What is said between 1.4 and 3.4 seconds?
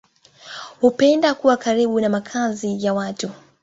karibu na makazi ya watu.